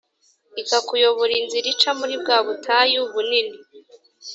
ikakuyobora 0.61 1.33
inzira 1.41 1.67
ica 1.73 1.91
muri 1.99 2.15
bwa 2.21 2.37
butayu 2.45 3.01
bunini 3.13 3.55